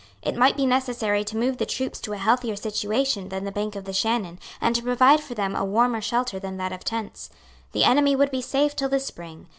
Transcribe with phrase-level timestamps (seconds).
[0.23, 3.75] It might be necessary to move the troops to a healthier situation than the bank
[3.75, 7.29] of the Shannon, and to provide for them a warmer shelter than that of tents.
[7.71, 9.47] The enemy would be safe till the spring.